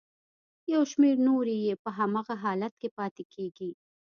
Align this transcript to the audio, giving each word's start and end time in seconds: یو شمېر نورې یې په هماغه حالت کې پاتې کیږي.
یو 0.73 0.81
شمېر 0.91 1.15
نورې 1.27 1.55
یې 1.65 1.73
په 1.83 1.89
هماغه 1.97 2.35
حالت 2.43 2.73
کې 2.81 2.89
پاتې 2.97 3.23
کیږي. 3.33 3.71